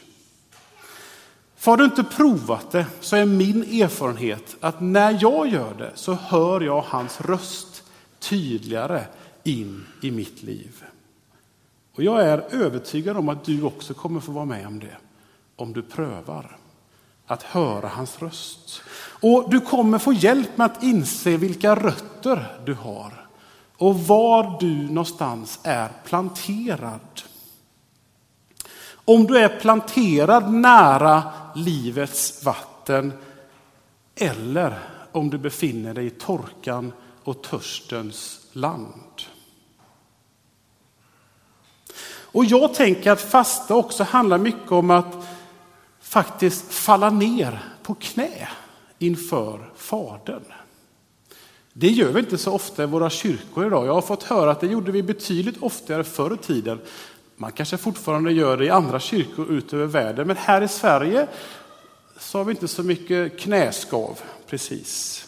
För 1.57 1.71
har 1.71 1.79
du 1.79 1.85
inte 1.85 2.05
provat 2.05 2.71
det 2.71 2.87
så 3.01 3.17
är 3.17 3.25
min 3.25 3.63
erfarenhet 3.83 4.57
att 4.61 4.81
när 4.81 5.19
jag 5.21 5.49
gör 5.49 5.75
det 5.75 5.93
så 5.95 6.15
hör 6.15 6.61
jag 6.61 6.81
hans 6.81 7.21
röst 7.21 7.83
tydligare 8.19 9.05
in 9.45 9.85
i 10.03 10.11
mitt 10.11 10.43
liv. 10.43 10.85
Och 11.95 12.03
jag 12.03 12.23
är 12.23 12.39
övertygad 12.51 13.17
om 13.17 13.29
att 13.29 13.45
du 13.45 13.63
också 13.63 13.95
kommer 13.95 14.21
få 14.21 14.33
vara 14.33 14.45
med 14.45 14.67
om 14.67 14.79
det. 14.79 14.97
Om 15.57 15.73
du 15.73 15.83
prövar 15.83 16.59
att 17.27 17.43
höra 17.43 17.89
hans 17.89 18.23
röst. 18.23 18.83
Och 19.21 19.51
du 19.51 19.61
kommer 19.61 19.99
få 19.99 20.13
hjälp 20.13 20.59
med 20.59 20.65
att 20.65 20.83
inse 20.83 21.37
vilka 21.37 21.75
rötter 21.75 22.61
du 22.65 22.75
har 22.75 23.26
och 23.79 24.01
var 24.01 24.57
du 24.61 24.75
någonstans 24.89 25.61
är 25.63 25.89
planterad. 26.05 27.23
Om 29.05 29.25
du 29.25 29.39
är 29.39 29.61
planterad 29.61 30.53
nära 30.53 31.23
livets 31.55 32.45
vatten 32.45 33.13
eller 34.15 34.79
om 35.13 35.31
du 35.31 35.39
befinner 35.39 35.95
dig 35.95 36.07
i 36.07 36.11
torkan 36.11 36.93
och 37.25 37.43
törstens 37.43 38.41
land. 38.53 39.23
Och 42.37 42.45
jag 42.45 42.75
tänker 42.75 43.11
att 43.11 43.21
fasta 43.21 43.75
också 43.75 44.05
handlar 44.05 44.39
mycket 44.39 44.73
om 44.73 44.91
att 44.91 45.27
faktiskt 46.01 46.73
falla 46.73 47.11
ner 47.11 47.63
på 47.83 47.95
knä 47.95 48.49
inför 48.99 49.73
Fadern. 49.77 50.45
Det 51.79 51.91
gör 51.91 52.13
vi 52.13 52.21
inte 52.21 52.39
så 52.39 52.53
ofta 52.53 52.83
i 52.83 52.87
våra 52.87 53.11
kyrkor 53.11 53.67
idag. 53.67 53.87
Jag 53.87 53.95
har 53.95 54.03
fått 54.03 54.23
höra 54.23 54.51
att 54.51 54.61
det 54.61 54.67
gjorde 54.67 54.93
vi 54.93 55.03
betydligt 55.03 55.63
oftare 55.63 56.05
förr 56.05 56.35
i 56.35 56.37
tiden. 56.37 56.81
Man 57.37 57.53
kanske 57.53 57.77
fortfarande 57.77 58.33
gör 58.33 58.57
det 58.57 58.65
i 58.65 58.71
andra 58.71 59.01
kyrkor 59.01 59.53
ut 59.53 59.73
över 59.73 59.87
världen, 59.87 60.27
men 60.27 60.37
här 60.37 60.63
i 60.63 60.69
Sverige 60.69 61.27
så 62.19 62.39
har 62.39 62.45
vi 62.45 62.51
inte 62.51 62.69
så 62.69 62.83
mycket 62.83 63.39
knäskav 63.39 64.19
precis. 64.47 65.25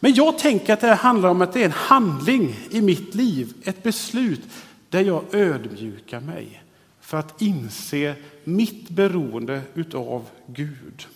Men 0.00 0.14
jag 0.14 0.38
tänker 0.38 0.72
att 0.72 0.80
det 0.80 0.94
handlar 0.94 1.28
om 1.28 1.42
att 1.42 1.52
det 1.52 1.60
är 1.60 1.64
en 1.64 1.72
handling 1.72 2.56
i 2.70 2.80
mitt 2.80 3.14
liv, 3.14 3.52
ett 3.62 3.82
beslut 3.82 4.42
där 4.90 5.00
jag 5.00 5.22
ödmjukar 5.32 6.20
mig 6.20 6.62
för 7.00 7.16
att 7.16 7.42
inse 7.42 8.14
mitt 8.44 8.88
beroende 8.88 9.62
utav 9.74 10.24
Gud. 10.46 11.06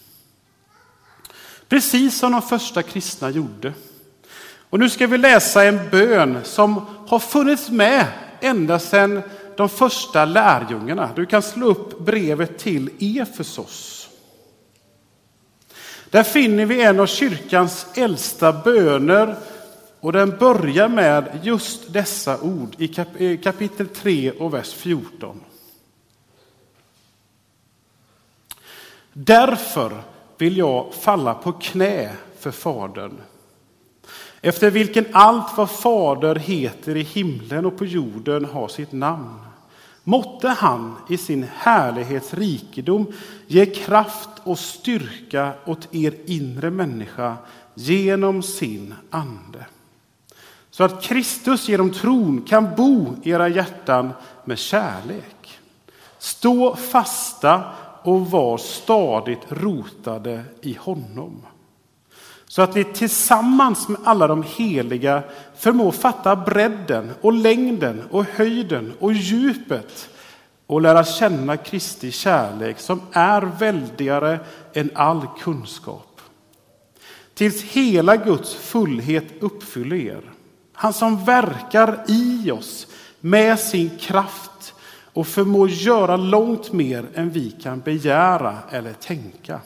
Precis 1.68 2.18
som 2.18 2.32
de 2.32 2.42
första 2.42 2.82
kristna 2.82 3.30
gjorde. 3.30 3.72
Och 4.70 4.78
nu 4.78 4.90
ska 4.90 5.06
vi 5.06 5.18
läsa 5.18 5.64
en 5.64 5.90
bön 5.90 6.38
som 6.44 6.86
har 7.06 7.18
funnits 7.18 7.70
med 7.70 8.06
ända 8.40 8.78
sedan 8.78 9.22
de 9.56 9.68
första 9.68 10.24
lärjungarna. 10.24 11.10
Du 11.16 11.26
kan 11.26 11.42
slå 11.42 11.66
upp 11.66 11.98
brevet 11.98 12.58
till 12.58 13.18
Efesos. 13.20 14.08
Där 16.10 16.22
finner 16.22 16.66
vi 16.66 16.82
en 16.82 17.00
av 17.00 17.06
kyrkans 17.06 17.86
äldsta 17.94 18.52
böner 18.52 19.36
och 20.00 20.12
den 20.12 20.36
börjar 20.38 20.88
med 20.88 21.40
just 21.42 21.92
dessa 21.92 22.40
ord 22.40 22.74
i 22.78 23.00
eh, 23.18 23.40
kapitel 23.40 23.88
3 23.88 24.30
och 24.30 24.54
vers 24.54 24.72
14. 24.72 25.40
Därför 29.12 30.02
vill 30.38 30.56
jag 30.56 30.94
falla 30.94 31.34
på 31.34 31.52
knä 31.52 32.12
för 32.38 32.50
Fadern 32.50 33.18
efter 34.40 34.70
vilken 34.70 35.06
allt 35.12 35.56
vad 35.56 35.70
Fader 35.70 36.34
heter 36.34 36.96
i 36.96 37.02
himlen 37.02 37.66
och 37.66 37.78
på 37.78 37.84
jorden 37.84 38.44
har 38.44 38.68
sitt 38.68 38.92
namn. 38.92 39.40
Måtte 40.04 40.48
han 40.48 40.96
i 41.08 41.16
sin 41.16 41.46
härlighets 41.56 42.34
rikedom 42.34 43.06
ge 43.46 43.66
kraft 43.66 44.28
och 44.44 44.58
styrka 44.58 45.52
åt 45.64 45.94
er 45.94 46.14
inre 46.26 46.70
människa 46.70 47.36
genom 47.74 48.42
sin 48.42 48.94
ande. 49.10 49.66
Så 50.70 50.84
att 50.84 51.02
Kristus 51.02 51.68
genom 51.68 51.92
tron 51.92 52.42
kan 52.42 52.74
bo 52.76 53.16
i 53.22 53.30
era 53.30 53.48
hjärtan 53.48 54.10
med 54.44 54.58
kärlek. 54.58 55.58
Stå 56.18 56.76
fasta 56.76 57.62
och 58.02 58.30
var 58.30 58.58
stadigt 58.58 59.42
rotade 59.48 60.44
i 60.60 60.74
honom 60.80 61.42
så 62.48 62.62
att 62.62 62.76
vi 62.76 62.84
tillsammans 62.84 63.88
med 63.88 64.00
alla 64.04 64.26
de 64.26 64.44
heliga 64.56 65.22
förmår 65.56 65.92
fatta 65.92 66.36
bredden 66.36 67.10
och 67.20 67.32
längden 67.32 68.02
och 68.10 68.24
höjden 68.24 68.92
och 68.98 69.12
djupet 69.12 70.08
och 70.66 70.80
lära 70.80 71.04
känna 71.04 71.56
Kristi 71.56 72.10
kärlek 72.10 72.78
som 72.78 73.00
är 73.12 73.40
väldigare 73.40 74.40
än 74.72 74.90
all 74.94 75.26
kunskap. 75.40 76.20
Tills 77.34 77.62
hela 77.62 78.16
Guds 78.16 78.54
fullhet 78.54 79.24
uppfyller 79.40 79.96
er. 79.96 80.22
Han 80.72 80.92
som 80.92 81.24
verkar 81.24 82.04
i 82.08 82.50
oss 82.50 82.86
med 83.20 83.58
sin 83.58 83.90
kraft 83.98 84.74
och 85.12 85.26
förmår 85.26 85.68
göra 85.68 86.16
långt 86.16 86.72
mer 86.72 87.06
än 87.14 87.30
vi 87.30 87.50
kan 87.50 87.80
begära 87.80 88.58
eller 88.70 88.92
tänka. 88.92 89.60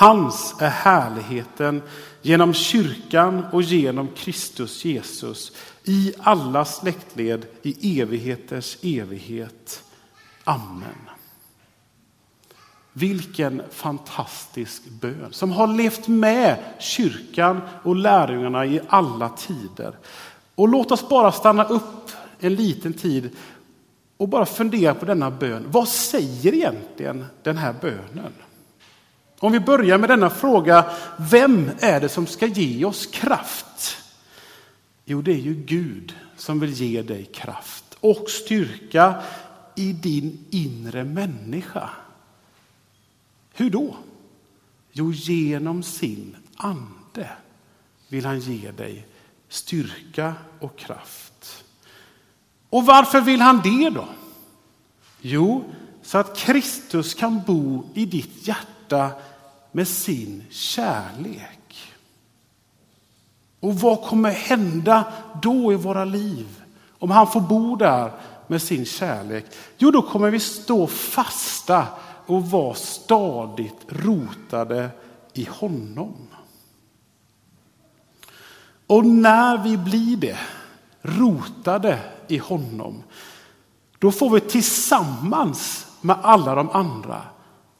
Hans 0.00 0.54
är 0.58 0.68
härligheten 0.68 1.82
genom 2.22 2.54
kyrkan 2.54 3.44
och 3.52 3.62
genom 3.62 4.08
Kristus 4.08 4.84
Jesus 4.84 5.52
i 5.84 6.12
alla 6.18 6.64
släktled 6.64 7.46
i 7.62 8.00
evigheters 8.00 8.78
evighet. 8.82 9.82
Amen. 10.44 11.10
Vilken 12.92 13.62
fantastisk 13.70 14.82
bön 14.84 15.28
som 15.30 15.52
har 15.52 15.66
levt 15.66 16.08
med 16.08 16.56
kyrkan 16.78 17.60
och 17.82 17.96
lärjungarna 17.96 18.66
i 18.66 18.80
alla 18.88 19.28
tider. 19.28 19.98
Och 20.54 20.68
låt 20.68 20.90
oss 20.90 21.08
bara 21.08 21.32
stanna 21.32 21.64
upp 21.64 22.10
en 22.38 22.54
liten 22.54 22.92
tid 22.92 23.30
och 24.16 24.28
bara 24.28 24.46
fundera 24.46 24.94
på 24.94 25.04
denna 25.04 25.30
bön. 25.30 25.64
Vad 25.68 25.88
säger 25.88 26.54
egentligen 26.54 27.24
den 27.42 27.56
här 27.56 27.74
bönen? 27.80 28.32
Om 29.42 29.52
vi 29.52 29.60
börjar 29.60 29.98
med 29.98 30.10
denna 30.10 30.30
fråga, 30.30 30.90
vem 31.16 31.70
är 31.80 32.00
det 32.00 32.08
som 32.08 32.26
ska 32.26 32.46
ge 32.46 32.84
oss 32.84 33.06
kraft? 33.06 33.96
Jo, 35.04 35.22
det 35.22 35.32
är 35.32 35.40
ju 35.40 35.54
Gud 35.54 36.14
som 36.36 36.60
vill 36.60 36.72
ge 36.72 37.02
dig 37.02 37.24
kraft 37.24 37.84
och 38.00 38.30
styrka 38.30 39.22
i 39.76 39.92
din 39.92 40.44
inre 40.50 41.04
människa. 41.04 41.90
Hur 43.52 43.70
då? 43.70 43.96
Jo, 44.92 45.12
genom 45.12 45.82
sin 45.82 46.36
ande 46.56 47.28
vill 48.08 48.26
han 48.26 48.40
ge 48.40 48.70
dig 48.70 49.06
styrka 49.48 50.34
och 50.60 50.78
kraft. 50.78 51.64
Och 52.70 52.86
varför 52.86 53.20
vill 53.20 53.40
han 53.40 53.60
det 53.64 53.90
då? 53.90 54.08
Jo, 55.20 55.64
så 56.02 56.18
att 56.18 56.36
Kristus 56.36 57.14
kan 57.14 57.42
bo 57.46 57.88
i 57.94 58.06
ditt 58.06 58.48
hjärta 58.48 59.10
med 59.72 59.88
sin 59.88 60.44
kärlek. 60.50 61.92
Och 63.60 63.74
vad 63.74 64.02
kommer 64.02 64.30
hända 64.30 65.12
då 65.42 65.72
i 65.72 65.76
våra 65.76 66.04
liv 66.04 66.62
om 66.98 67.10
han 67.10 67.26
får 67.26 67.40
bo 67.40 67.76
där 67.76 68.12
med 68.46 68.62
sin 68.62 68.86
kärlek? 68.86 69.44
Jo, 69.78 69.90
då 69.90 70.02
kommer 70.02 70.30
vi 70.30 70.40
stå 70.40 70.86
fasta 70.86 71.86
och 72.26 72.50
vara 72.50 72.74
stadigt 72.74 73.86
rotade 73.88 74.90
i 75.32 75.44
honom. 75.44 76.14
Och 78.86 79.06
när 79.06 79.58
vi 79.58 79.76
blir 79.76 80.16
det, 80.16 80.38
rotade 81.02 81.98
i 82.28 82.38
honom, 82.38 83.02
då 83.98 84.12
får 84.12 84.30
vi 84.30 84.40
tillsammans 84.40 85.86
med 86.00 86.16
alla 86.22 86.54
de 86.54 86.70
andra 86.70 87.22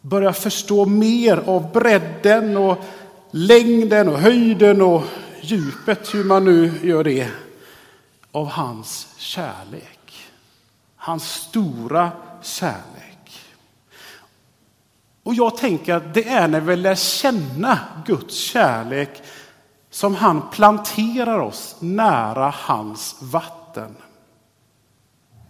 börja 0.00 0.32
förstå 0.32 0.86
mer 0.86 1.36
av 1.46 1.72
bredden 1.72 2.56
och 2.56 2.78
längden 3.30 4.08
och 4.08 4.18
höjden 4.18 4.82
och 4.82 5.02
djupet, 5.40 6.14
hur 6.14 6.24
man 6.24 6.44
nu 6.44 6.72
gör 6.82 7.04
det, 7.04 7.28
av 8.32 8.46
hans 8.46 9.14
kärlek. 9.16 10.28
Hans 10.96 11.32
stora 11.32 12.10
kärlek. 12.42 13.40
Och 15.22 15.34
jag 15.34 15.56
tänker 15.56 15.94
att 15.94 16.14
det 16.14 16.28
är 16.28 16.48
när 16.48 16.60
vi 16.60 16.76
lär 16.76 16.94
känna 16.94 17.78
Guds 18.06 18.34
kärlek 18.34 19.22
som 19.90 20.14
han 20.14 20.50
planterar 20.50 21.38
oss 21.38 21.76
nära 21.80 22.54
hans 22.56 23.16
vatten. 23.20 23.96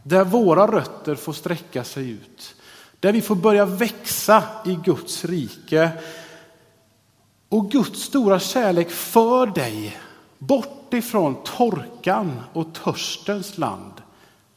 Där 0.02 0.24
våra 0.24 0.66
rötter 0.66 1.14
får 1.14 1.32
sträcka 1.32 1.84
sig 1.84 2.10
ut. 2.10 2.54
Där 3.00 3.12
vi 3.12 3.22
får 3.22 3.34
börja 3.34 3.64
växa 3.64 4.42
i 4.64 4.74
Guds 4.84 5.24
rike. 5.24 5.90
Och 7.48 7.70
Guds 7.70 8.02
stora 8.02 8.40
kärlek 8.40 8.90
för 8.90 9.46
dig 9.46 10.00
bort 10.38 10.94
ifrån 10.94 11.36
torkan 11.44 12.40
och 12.52 12.74
törstens 12.74 13.58
land 13.58 13.92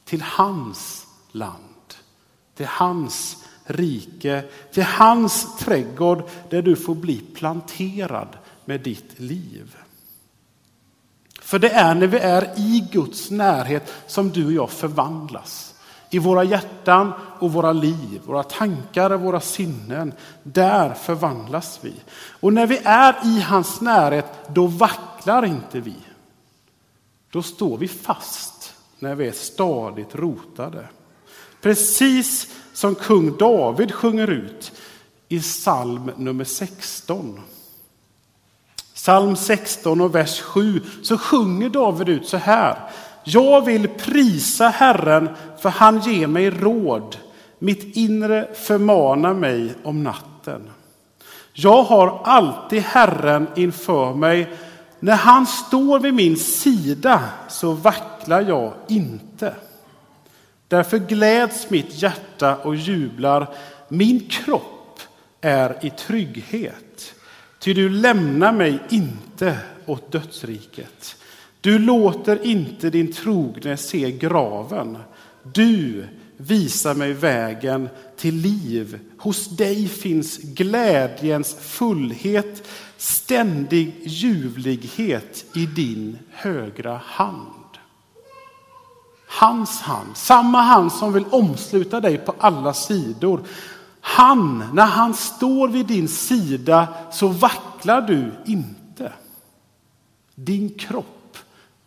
till 0.05 0.21
hans 0.21 1.07
land. 1.31 1.93
Till 2.55 2.65
hans 2.65 3.37
rike, 3.65 4.43
till 4.71 4.83
hans 4.83 5.57
trädgård 5.57 6.23
där 6.49 6.61
du 6.61 6.75
får 6.75 6.95
bli 6.95 7.19
planterad 7.19 8.37
med 8.65 8.81
ditt 8.81 9.19
liv. 9.19 9.75
För 11.41 11.59
det 11.59 11.69
är 11.69 11.95
när 11.95 12.07
vi 12.07 12.17
är 12.17 12.59
i 12.59 12.87
Guds 12.91 13.31
närhet 13.31 13.93
som 14.07 14.29
du 14.29 14.45
och 14.45 14.53
jag 14.53 14.69
förvandlas 14.69 15.72
i 16.13 16.19
våra 16.19 16.43
hjärtan 16.43 17.13
och 17.39 17.53
våra 17.53 17.71
liv, 17.71 18.21
våra 18.25 18.43
tankar 18.43 19.09
och 19.09 19.21
våra 19.21 19.39
sinnen. 19.39 20.13
Där 20.43 20.93
förvandlas 20.93 21.79
vi. 21.81 21.93
Och 22.39 22.53
när 22.53 22.67
vi 22.67 22.79
är 22.83 23.15
i 23.23 23.41
hans 23.41 23.81
närhet, 23.81 24.25
då 24.47 24.67
vacklar 24.67 25.45
inte 25.45 25.79
vi. 25.79 25.95
Då 27.31 27.41
står 27.41 27.77
vi 27.77 27.87
fast 27.87 28.73
när 28.99 29.15
vi 29.15 29.27
är 29.27 29.31
stadigt 29.31 30.15
rotade. 30.15 30.87
Precis 31.61 32.47
som 32.73 32.95
kung 32.95 33.37
David 33.37 33.93
sjunger 33.93 34.27
ut 34.27 34.71
i 35.27 35.39
psalm 35.39 36.11
nummer 36.17 36.45
16. 36.45 37.39
Psalm 38.93 39.35
16 39.35 40.01
och 40.01 40.15
vers 40.15 40.41
7 40.41 40.81
så 41.03 41.17
sjunger 41.17 41.69
David 41.69 42.09
ut 42.09 42.27
så 42.27 42.37
här. 42.37 42.89
Jag 43.23 43.65
vill 43.65 43.87
prisa 43.87 44.67
Herren 44.67 45.29
för 45.59 45.69
han 45.69 45.99
ger 45.99 46.27
mig 46.27 46.49
råd. 46.49 47.17
Mitt 47.59 47.95
inre 47.95 48.47
förmanar 48.53 49.33
mig 49.33 49.73
om 49.83 50.03
natten. 50.03 50.69
Jag 51.53 51.83
har 51.83 52.21
alltid 52.23 52.81
Herren 52.81 53.47
inför 53.55 54.13
mig. 54.13 54.47
När 54.99 55.15
han 55.15 55.47
står 55.47 55.99
vid 55.99 56.13
min 56.13 56.37
sida 56.37 57.23
så 57.49 57.71
vacklar 57.71 58.41
jag 58.41 58.73
inte. 58.87 59.55
Därför 60.67 60.97
gläds 60.97 61.69
mitt 61.69 62.01
hjärta 62.01 62.55
och 62.55 62.75
jublar. 62.75 63.47
Min 63.87 64.19
kropp 64.29 64.99
är 65.41 65.85
i 65.85 65.89
trygghet. 65.89 67.13
Ty 67.59 67.73
du 67.73 67.89
lämnar 67.89 68.51
mig 68.51 68.79
inte 68.89 69.57
åt 69.85 70.11
dödsriket. 70.11 71.15
Du 71.63 71.79
låter 71.79 72.45
inte 72.45 72.89
din 72.89 73.13
trogne 73.13 73.77
se 73.77 74.11
graven. 74.11 74.97
Du 75.43 76.07
visar 76.37 76.95
mig 76.95 77.13
vägen 77.13 77.89
till 78.17 78.35
liv. 78.35 78.99
Hos 79.17 79.49
dig 79.49 79.87
finns 79.87 80.37
glädjens 80.37 81.55
fullhet, 81.59 82.67
ständig 82.97 83.95
ljuvlighet 84.03 85.45
i 85.55 85.65
din 85.65 86.19
högra 86.31 87.01
hand. 87.05 87.77
Hans 89.27 89.81
hand, 89.81 90.17
samma 90.17 90.61
hand 90.61 90.91
som 90.91 91.13
vill 91.13 91.25
omsluta 91.29 92.01
dig 92.01 92.17
på 92.17 92.35
alla 92.37 92.73
sidor. 92.73 93.41
Han, 94.01 94.63
när 94.73 94.85
han 94.85 95.13
står 95.13 95.67
vid 95.67 95.85
din 95.85 96.07
sida 96.07 96.87
så 97.11 97.27
vacklar 97.27 98.01
du 98.01 98.31
inte. 98.45 99.13
Din 100.35 100.69
kropp 100.69 101.22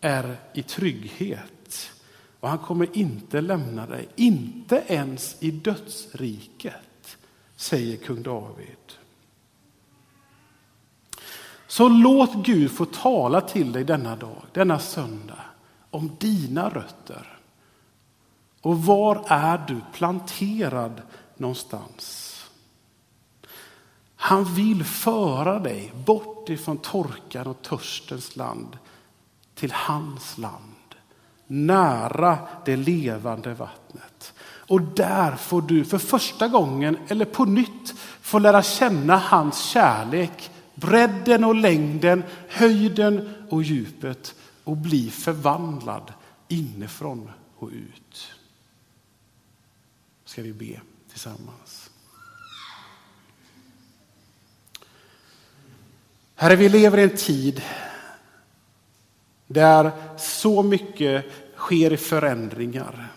är 0.01 0.37
i 0.53 0.63
trygghet 0.63 1.91
och 2.39 2.49
han 2.49 2.57
kommer 2.57 2.97
inte 2.97 3.41
lämna 3.41 3.85
dig, 3.85 4.09
inte 4.15 4.83
ens 4.87 5.35
i 5.39 5.51
dödsriket, 5.51 7.17
säger 7.55 7.97
kung 7.97 8.23
David. 8.23 8.77
Så 11.67 11.89
låt 11.89 12.45
Gud 12.45 12.71
få 12.71 12.85
tala 12.85 13.41
till 13.41 13.71
dig 13.71 13.83
denna 13.83 14.15
dag, 14.15 14.43
denna 14.53 14.79
söndag, 14.79 15.39
om 15.91 16.11
dina 16.19 16.69
rötter. 16.69 17.39
Och 18.61 18.83
var 18.83 19.25
är 19.27 19.57
du 19.67 19.81
planterad 19.93 21.01
någonstans? 21.37 22.33
Han 24.15 24.55
vill 24.55 24.83
föra 24.83 25.59
dig 25.59 25.93
bort 26.05 26.49
ifrån 26.49 26.77
torkan 26.77 27.47
och 27.47 27.61
törstens 27.61 28.35
land 28.35 28.77
till 29.57 29.71
hans 29.71 30.37
land, 30.37 30.95
nära 31.47 32.37
det 32.65 32.75
levande 32.75 33.53
vattnet. 33.53 34.33
Och 34.41 34.81
där 34.81 35.35
får 35.35 35.61
du 35.61 35.85
för 35.85 35.97
första 35.97 36.47
gången, 36.47 36.97
eller 37.07 37.25
på 37.25 37.45
nytt, 37.45 37.93
få 38.21 38.39
lära 38.39 38.63
känna 38.63 39.17
hans 39.17 39.65
kärlek, 39.65 40.51
bredden 40.75 41.43
och 41.43 41.55
längden, 41.55 42.23
höjden 42.49 43.33
och 43.49 43.63
djupet 43.63 44.35
och 44.63 44.77
bli 44.77 45.09
förvandlad 45.09 46.13
inifrån 46.47 47.31
och 47.57 47.69
ut. 47.69 48.31
Ska 50.25 50.41
vi 50.41 50.53
be 50.53 50.81
tillsammans. 51.09 51.89
Herre, 56.35 56.55
vi 56.55 56.69
lever 56.69 56.97
i 56.97 57.03
en 57.03 57.17
tid 57.17 57.61
där 59.47 59.91
så 60.17 60.63
mycket 60.63 61.25
sker 61.55 61.93
i 61.93 61.97
förändringar 61.97 63.07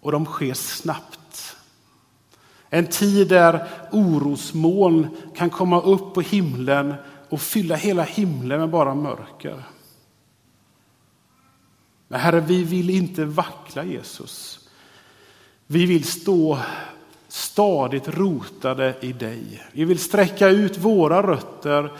och 0.00 0.12
de 0.12 0.26
sker 0.26 0.54
snabbt. 0.54 1.56
En 2.70 2.86
tid 2.86 3.28
där 3.28 3.68
orosmoln 3.92 5.08
kan 5.36 5.50
komma 5.50 5.80
upp 5.80 6.14
på 6.14 6.20
himlen 6.20 6.94
och 7.28 7.40
fylla 7.40 7.74
hela 7.74 8.02
himlen 8.02 8.60
med 8.60 8.70
bara 8.70 8.94
mörker. 8.94 9.62
Men 12.08 12.20
Herre, 12.20 12.40
vi 12.40 12.64
vill 12.64 12.90
inte 12.90 13.24
vackla 13.24 13.84
Jesus. 13.84 14.68
Vi 15.66 15.86
vill 15.86 16.04
stå 16.04 16.58
stadigt 17.28 18.08
rotade 18.08 18.94
i 19.00 19.12
dig. 19.12 19.62
Vi 19.72 19.84
vill 19.84 19.98
sträcka 19.98 20.48
ut 20.48 20.78
våra 20.78 21.22
rötter 21.22 21.92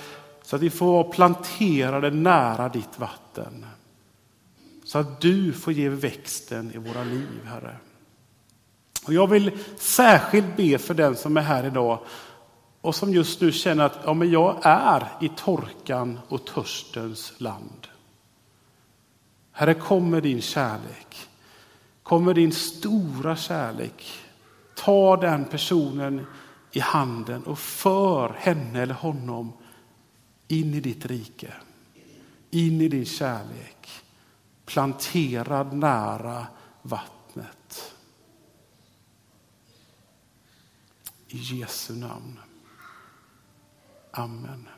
så 0.42 0.56
att 0.56 0.62
vi 0.62 0.70
får 0.70 0.86
vara 0.86 1.04
planterade 1.04 2.10
nära 2.10 2.68
ditt 2.68 2.98
vatten. 2.98 3.66
Så 4.90 4.98
att 4.98 5.20
du 5.20 5.52
får 5.52 5.72
ge 5.72 5.88
växten 5.88 6.72
i 6.74 6.78
våra 6.78 7.04
liv, 7.04 7.40
Herre. 7.44 7.76
Och 9.06 9.12
jag 9.12 9.26
vill 9.26 9.58
särskilt 9.76 10.56
be 10.56 10.78
för 10.78 10.94
den 10.94 11.16
som 11.16 11.36
är 11.36 11.40
här 11.40 11.66
idag 11.66 11.98
och 12.80 12.94
som 12.94 13.14
just 13.14 13.40
nu 13.40 13.52
känner 13.52 13.84
att 13.84 13.98
ja, 14.04 14.14
men 14.14 14.30
jag 14.30 14.58
är 14.62 15.08
i 15.20 15.30
torkan 15.36 16.18
och 16.28 16.46
törstens 16.46 17.32
land. 17.38 17.86
Herre, 19.52 19.74
kom 19.74 20.10
med 20.10 20.22
din 20.22 20.42
kärlek. 20.42 21.28
Kom 22.02 22.24
med 22.24 22.34
din 22.34 22.52
stora 22.52 23.36
kärlek. 23.36 24.12
Ta 24.74 25.16
den 25.16 25.44
personen 25.44 26.26
i 26.72 26.80
handen 26.80 27.42
och 27.42 27.58
för 27.58 28.34
henne 28.38 28.82
eller 28.82 28.94
honom 28.94 29.52
in 30.48 30.74
i 30.74 30.80
ditt 30.80 31.06
rike. 31.06 31.52
In 32.50 32.80
i 32.80 32.88
din 32.88 33.06
kärlek. 33.06 33.79
Planterad 34.72 35.72
nära 35.72 36.46
vattnet. 36.82 37.94
I 41.28 41.58
Jesu 41.58 41.94
namn. 41.94 42.38
Amen. 44.12 44.68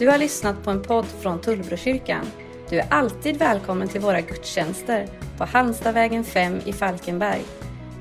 Du 0.00 0.08
har 0.08 0.18
lyssnat 0.18 0.64
på 0.64 0.70
en 0.70 0.82
podd 0.82 1.06
från 1.06 1.40
Tullbrokyrkan. 1.40 2.26
Du 2.68 2.78
är 2.78 2.86
alltid 2.90 3.36
välkommen 3.36 3.88
till 3.88 4.00
våra 4.00 4.20
gudstjänster 4.20 5.08
på 5.38 5.44
Halmstadvägen 5.44 6.24
5 6.24 6.60
i 6.64 6.72
Falkenberg. 6.72 7.42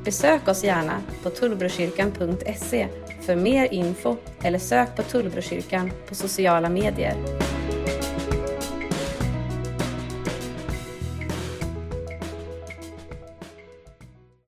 Besök 0.05 0.47
oss 0.47 0.63
gärna 0.63 1.01
på 1.23 1.29
tullbrokyrkan.se 1.29 2.87
för 3.21 3.35
mer 3.35 3.73
info 3.73 4.17
eller 4.43 4.59
sök 4.59 4.95
på 4.95 5.03
Tullbrokyrkan 5.03 5.91
på 6.07 6.15
sociala 6.15 6.69
medier. 6.69 7.48